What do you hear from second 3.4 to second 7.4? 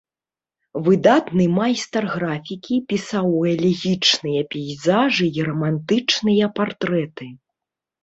элегічныя пейзажы і рамантычныя партрэты.